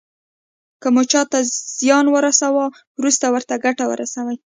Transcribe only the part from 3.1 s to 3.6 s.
ورته